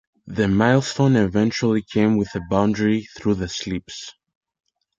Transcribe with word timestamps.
The 0.25 0.47
milestone 0.47 1.15
eventually 1.15 1.83
came 1.83 2.17
with 2.17 2.33
a 2.33 2.41
boundary 2.49 3.03
through 3.03 3.35
the 3.35 3.47
slips. 3.47 4.15